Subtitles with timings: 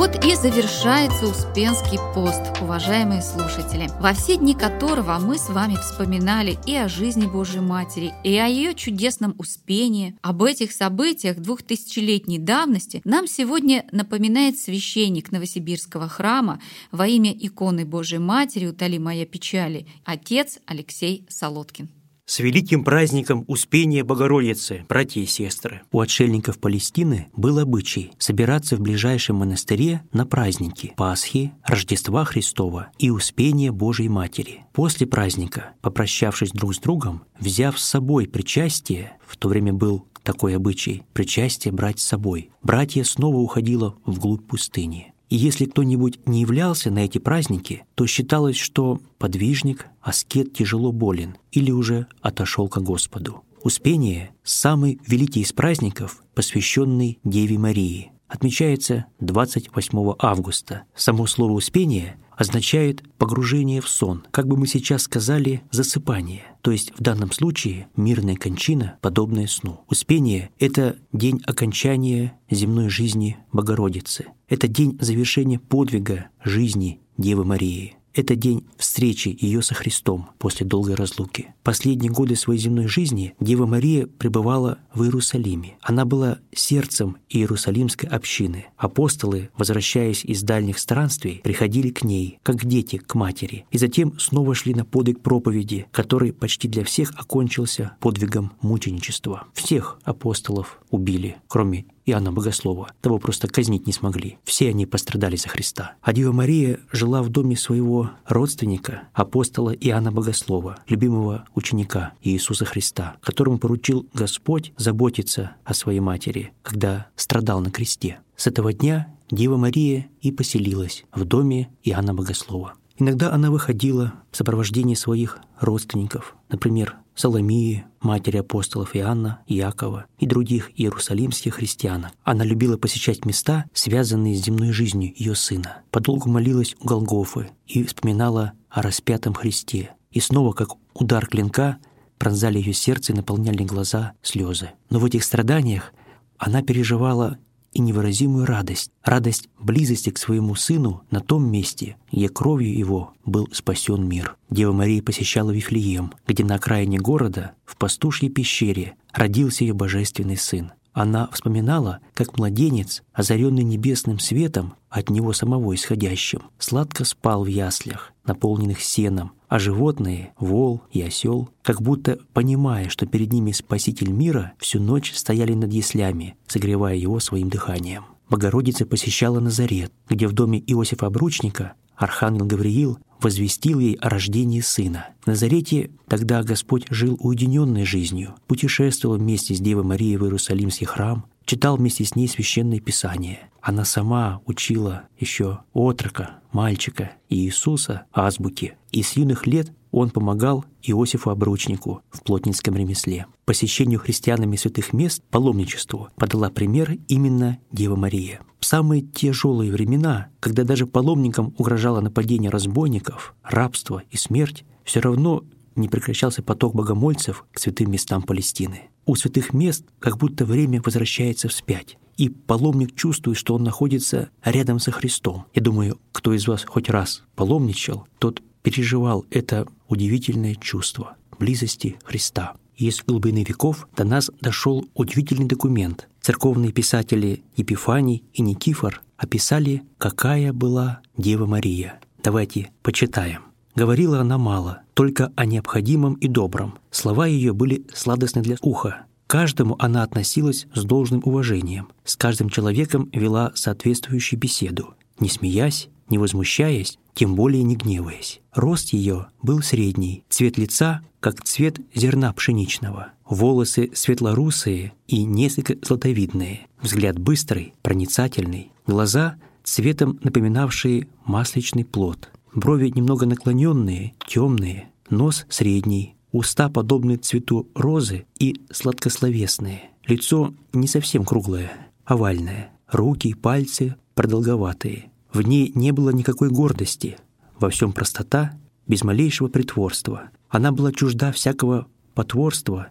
[0.00, 6.56] Вот и завершается Успенский пост, уважаемые слушатели, во все дни которого мы с вами вспоминали
[6.66, 10.16] и о жизни Божьей Матери, и о ее чудесном успении.
[10.22, 18.20] Об этих событиях двухтысячелетней давности нам сегодня напоминает священник Новосибирского храма во имя иконы Божьей
[18.20, 21.90] Матери «Утоли моя печали» отец Алексей Солодкин
[22.30, 25.82] с великим праздником Успения Богородицы, братья и сестры.
[25.90, 33.10] У отшельников Палестины был обычай собираться в ближайшем монастыре на праздники Пасхи, Рождества Христова и
[33.10, 34.60] Успения Божьей Матери.
[34.72, 40.54] После праздника, попрощавшись друг с другом, взяв с собой причастие, в то время был такой
[40.54, 45.09] обычай, причастие брать с собой, братья снова уходило вглубь пустыни.
[45.30, 51.36] И если кто-нибудь не являлся на эти праздники, то считалось, что подвижник, аскет тяжело болен
[51.52, 53.44] или уже отошел к Господу.
[53.62, 58.10] Успение– самый великий из праздников, посвященный Деве Марии.
[58.26, 60.82] Отмечается 28 августа.
[60.96, 66.90] Само слово «успение» означает погружение в сон, как бы мы сейчас сказали, засыпание, то есть
[66.98, 69.84] в данном случае мирная кончина, подобная сну.
[69.90, 77.99] Успение— это день окончания земной жизни Богородицы, это день завершения подвига жизни Девы Марии.
[78.12, 81.54] Это день встречи ее со Христом после долгой разлуки.
[81.62, 85.76] Последние годы своей земной жизни Дева Мария пребывала в Иерусалиме.
[85.80, 88.66] Она была сердцем Иерусалимской общины.
[88.76, 94.54] Апостолы, возвращаясь из дальних странствий, приходили к ней, как дети к матери, и затем снова
[94.54, 99.46] шли на подвиг проповеди, который почти для всех окончился подвигом мученичества.
[99.54, 102.92] Всех апостолов убили, кроме Иоанна Богослова.
[103.00, 104.38] Того просто казнить не смогли.
[104.44, 105.94] Все они пострадали за Христа.
[106.02, 113.16] А Дева Мария жила в доме своего родственника, апостола Иоанна Богослова, любимого ученика Иисуса Христа,
[113.22, 118.20] которому поручил Господь заботиться о своей матери, когда страдал на кресте.
[118.36, 122.74] С этого дня Дева Мария и поселилась в доме Иоанна Богослова.
[122.98, 130.70] Иногда она выходила в сопровождении своих родственников, например, Соломии, матери апостолов Иоанна, Иакова и других
[130.74, 132.12] иерусалимских христианок.
[132.24, 135.82] Она любила посещать места, связанные с земной жизнью ее сына.
[135.90, 139.90] Подолгу молилась у Голгофы и вспоминала о распятом Христе.
[140.10, 141.76] И снова, как удар клинка,
[142.16, 144.70] пронзали ее сердце и наполняли глаза слезы.
[144.88, 145.92] Но в этих страданиях
[146.38, 147.36] она переживала
[147.72, 153.48] и невыразимую радость, радость близости к своему сыну на том месте, где кровью его был
[153.52, 154.36] спасен мир.
[154.50, 160.72] Дева Мария посещала Вифлеем, где на окраине города, в пастушьей пещере, родился ее божественный сын.
[160.92, 168.12] Она вспоминала, как младенец, озаренный небесным светом, от него самого исходящим, сладко спал в яслях,
[168.24, 174.52] наполненных сеном, а животные, вол и осел, как будто понимая, что перед ними спаситель мира,
[174.58, 178.04] всю ночь стояли над яслями, согревая его своим дыханием.
[178.30, 185.08] Богородица посещала Назарет, где в доме Иосифа Обручника Архангел Гавриил возвестил ей о рождении сына.
[185.22, 191.26] В Назарете тогда Господь жил уединенной жизнью, путешествовал вместе с Девой Марией в Иерусалимский храм,
[191.50, 193.50] читал вместе с ней священное писание.
[193.60, 200.64] Она сама учила еще отрока, мальчика и Иисуса азбуке, и с юных лет он помогал
[200.80, 203.26] Иосифу Обручнику в плотницком ремесле.
[203.46, 208.42] Посещению христианами святых мест, паломничеству, подала пример именно Дева Мария.
[208.60, 215.42] В самые тяжелые времена, когда даже паломникам угрожало нападение разбойников, рабство и смерть, все равно
[215.76, 218.90] не прекращался поток богомольцев к святым местам Палестины.
[219.06, 224.78] У святых мест как будто время возвращается вспять, и паломник чувствует, что он находится рядом
[224.78, 225.46] со Христом.
[225.54, 232.54] Я думаю, кто из вас хоть раз паломничал, тот переживал это удивительное чувство близости Христа.
[232.76, 236.08] И из глубины веков до нас дошел удивительный документ.
[236.20, 242.00] Церковные писатели Епифаний и Никифор описали, какая была Дева Мария.
[242.22, 243.49] Давайте почитаем.
[243.74, 246.78] Говорила она мало, только о необходимом и добром.
[246.90, 249.06] Слова ее были сладостны для уха.
[249.26, 251.88] каждому она относилась с должным уважением.
[252.04, 254.94] С каждым человеком вела соответствующую беседу.
[255.18, 258.40] Не смеясь, не возмущаясь, тем более не гневаясь.
[258.52, 266.66] Рост ее был средний, цвет лица— как цвет зерна пшеничного, волосы светлорусые и несколько златовидные,
[266.80, 276.68] взгляд быстрый, проницательный, глаза цветом напоминавшие масличный плод, брови немного наклоненные, темные, нос средний, уста
[276.68, 281.70] подобные цвету розы и сладкословесные, лицо не совсем круглое,
[282.04, 285.10] овальное, руки и пальцы продолговатые.
[285.32, 287.16] В ней не было никакой гордости,
[287.58, 290.30] во всем простота, без малейшего притворства.
[290.48, 292.88] Она была чужда всякого потворства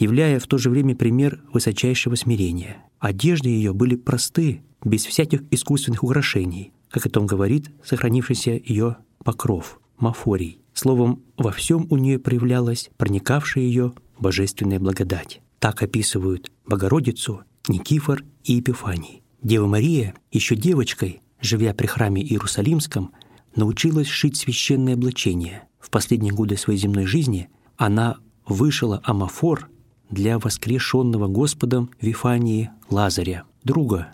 [0.00, 2.78] являя в то же время пример высочайшего смирения.
[2.98, 9.80] Одежды ее были просты, без всяких искусственных украшений, как о том говорит сохранившийся ее покров,
[9.98, 10.60] мафорий.
[10.72, 15.40] Словом, во всем у нее проявлялась проникавшая ее божественная благодать.
[15.58, 19.22] Так описывают Богородицу Никифор и Епифаний.
[19.42, 23.12] Дева Мария, еще девочкой, живя при храме Иерусалимском,
[23.54, 25.64] научилась шить священное облачение.
[25.78, 29.68] В последние годы своей земной жизни она вышила амафор
[30.10, 34.08] для воскрешенного Господом Вифании Лазаря, друга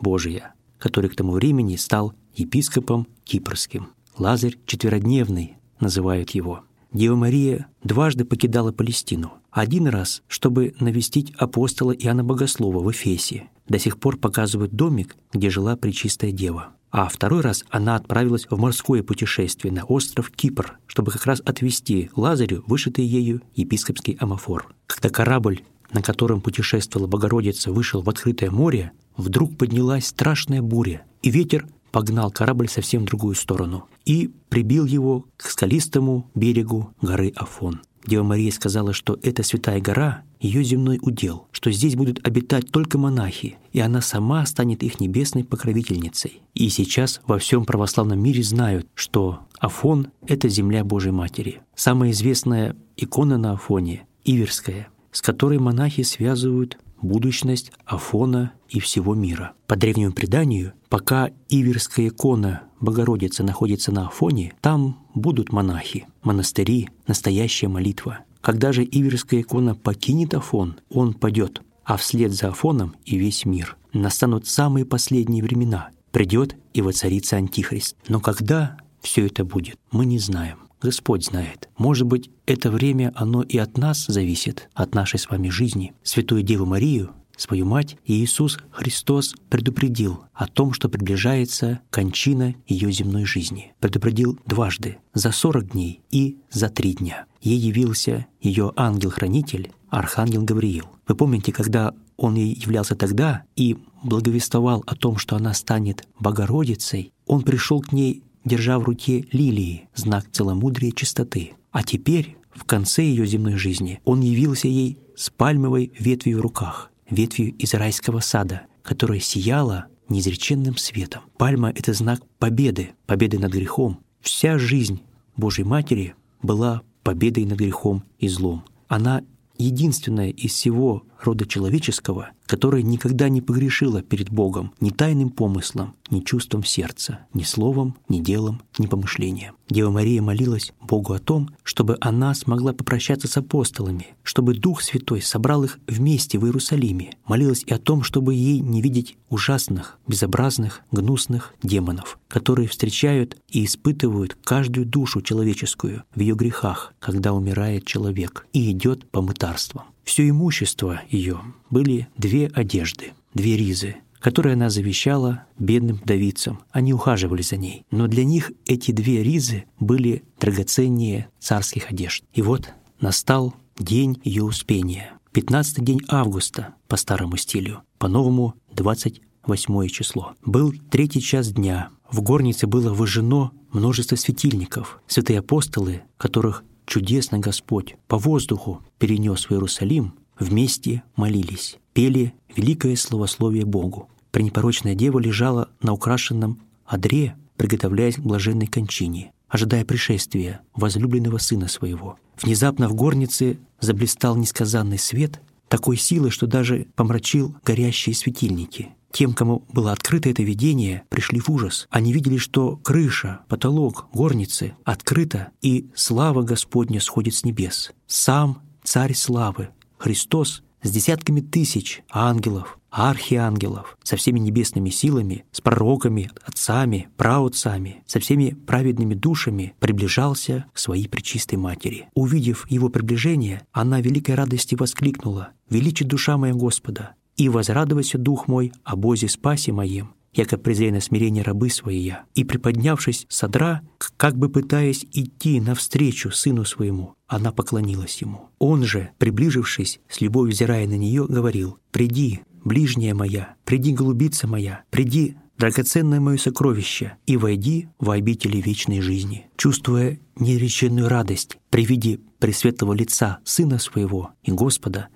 [0.00, 3.88] Божия, который к тому времени стал епископом Кипрским.
[4.18, 6.64] Лазарь четверодневный называют его.
[6.92, 9.32] Дева Мария дважды покидала Палестину.
[9.50, 13.48] Один раз, чтобы навестить апостола Иоанна Богослова в Эфесе.
[13.66, 16.68] До сих пор показывают домик, где жила Пречистая Дева.
[16.90, 22.10] А второй раз она отправилась в морское путешествие на остров Кипр, чтобы как раз отвезти
[22.14, 24.74] Лазарю вышитый ею епископский амафор.
[24.86, 31.30] Когда корабль, на котором путешествовала Богородица, вышел в открытое море, вдруг поднялась страшная буря, и
[31.30, 37.82] ветер погнал корабль совсем в другую сторону и прибил его к скалистому берегу горы Афон.
[38.04, 42.98] Дева Мария сказала, что эта святая гора— ее земной удел, что здесь будут обитать только
[42.98, 46.42] монахи, и она сама станет их небесной покровительницей.
[46.54, 51.60] И сейчас во всем православном мире знают, что Афон— это земля Божьей Матери.
[51.76, 59.52] Самая известная икона на Афоне— Иверская, с которой монахи связывают будущность Афона и всего мира.
[59.66, 67.68] По древнему преданию, пока Иверская икона Богородицы находится на Афоне, там будут монахи, монастыри, настоящая
[67.68, 68.20] молитва.
[68.40, 73.76] Когда же Иверская икона покинет Афон, он падет, а вслед за Афоном и весь мир.
[73.92, 75.90] Настанут самые последние времена.
[76.10, 77.96] Придет и воцарится Антихрист.
[78.08, 80.61] Но когда все это будет, мы не знаем.
[80.82, 81.68] Господь знает.
[81.78, 85.92] Может быть, это время, оно и от нас зависит, от нашей с вами жизни.
[86.02, 92.90] Святую Деву Марию, свою мать, и Иисус Христос предупредил о том, что приближается кончина ее
[92.92, 93.74] земной жизни.
[93.80, 97.26] Предупредил дважды, за сорок дней и за три дня.
[97.40, 100.86] Ей явился ее ангел-хранитель, архангел Гавриил.
[101.06, 107.12] Вы помните, когда он ей являлся тогда и благовествовал о том, что она станет Богородицей,
[107.26, 111.52] он пришел к ней держа в руке лилии, знак целомудрия чистоты.
[111.70, 116.90] А теперь, в конце ее земной жизни, он явился ей с пальмовой ветвью в руках,
[117.08, 121.22] ветвью из райского сада, которая сияла неизреченным светом.
[121.38, 124.00] Пальма— это знак победы, победы над грехом.
[124.20, 125.02] Вся жизнь
[125.36, 128.64] Божьей Матери была победой над грехом и злом.
[128.88, 129.22] Она
[129.58, 136.20] единственная из всего рода человеческого, которая никогда не погрешила перед Богом ни тайным помыслом, ни
[136.20, 139.54] чувством сердца, ни словом, ни делом, ни помышлением.
[139.68, 145.22] Дева Мария молилась Богу о том, чтобы она смогла попрощаться с апостолами, чтобы Дух Святой
[145.22, 147.12] собрал их вместе в Иерусалиме.
[147.26, 153.64] Молилась и о том, чтобы ей не видеть ужасных, безобразных, гнусных демонов, которые встречают и
[153.64, 159.84] испытывают каждую душу человеческую в ее грехах, когда умирает человек и идет по мытарствам.
[160.04, 161.40] Все имущество ее
[161.70, 166.60] были две одежды, две ризы, которые она завещала бедным вдовицам.
[166.70, 167.84] Они ухаживали за ней.
[167.90, 172.24] Но для них эти две ризы были драгоценнее царских одежд.
[172.32, 175.12] И вот настал день ее успения.
[175.32, 180.34] 15 день августа по старому стилю, по-новому 28 число.
[180.44, 181.88] Был третий час дня.
[182.10, 185.00] В горнице было выжжено множество светильников.
[185.06, 193.64] Святые апостолы, которых чудесно Господь по воздуху перенес в Иерусалим, вместе молились, пели великое словословие
[193.64, 194.08] Богу.
[194.30, 202.16] Пренепорочная дева лежала на украшенном одре, приготовляясь к блаженной кончине, ожидая пришествия возлюбленного сына своего.
[202.40, 208.90] Внезапно в горнице заблистал несказанный свет такой силы, что даже помрачил горящие светильники.
[209.12, 211.86] Тем, кому было открыто это видение, пришли в ужас.
[211.90, 217.92] Они видели, что крыша, потолок, горницы открыта, и слава Господня сходит с небес.
[218.06, 226.30] Сам Царь Славы, Христос, с десятками тысяч ангелов, архиангелов, со всеми небесными силами, с пророками,
[226.44, 232.08] отцами, праотцами, со всеми праведными душами приближался к своей пречистой матери.
[232.14, 238.72] Увидев его приближение, она великой радости воскликнула «Величи душа моя Господа, и возрадовался дух мой
[238.84, 243.82] о Бозе спасе моем, яко презрено смирение рабы своя, и, приподнявшись с одра,
[244.16, 248.50] как бы пытаясь идти навстречу сыну своему, она поклонилась ему.
[248.58, 254.82] Он же, приближившись, с любовью взирая на нее, говорил, «Приди, ближняя моя, приди, голубица моя,
[254.90, 259.46] приди, драгоценное мое сокровище, и войди в обители вечной жизни».
[259.56, 265.08] Чувствуя нереченную радость при виде пресветлого лица Сына Своего и Господа,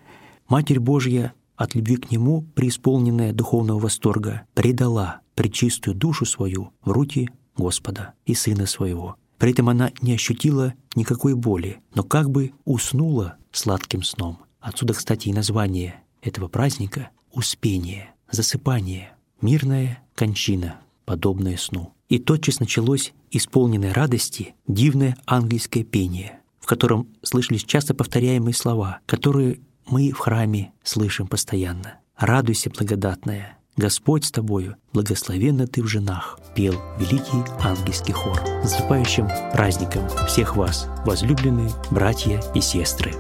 [0.49, 7.31] Матерь Божья от любви к Нему, преисполненная духовного восторга, предала пречистую душу свою в руки
[7.57, 9.17] Господа и Сына Своего.
[9.39, 14.39] При этом она не ощутила никакой боли, но как бы уснула сладким сном.
[14.61, 19.11] Отсюда, кстати, и название этого праздника— «Успение», «Засыпание»,
[19.41, 21.93] «Мирная кончина», подобное сну.
[22.09, 29.61] И тотчас началось исполненное радости дивное ангельское пение, в котором слышались часто повторяемые слова, которые
[29.87, 31.99] мы в храме слышим постоянно.
[32.17, 38.41] «Радуйся, благодатная, Господь с тобою, благословенна ты в женах», пел великий ангельский хор.
[38.63, 43.13] С наступающим праздником всех вас, возлюбленные братья и сестры!